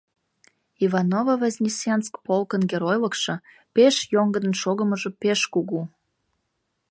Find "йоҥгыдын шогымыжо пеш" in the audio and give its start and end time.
4.13-5.39